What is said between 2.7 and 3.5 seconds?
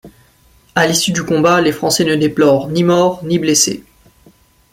mort, ni